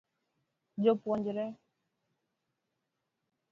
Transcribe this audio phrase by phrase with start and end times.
[0.83, 1.45] Jopuonjre